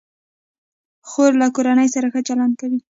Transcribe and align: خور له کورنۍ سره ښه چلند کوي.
خور 1.09 1.31
له 1.41 1.47
کورنۍ 1.55 1.87
سره 1.95 2.07
ښه 2.13 2.21
چلند 2.27 2.53
کوي. 2.61 2.77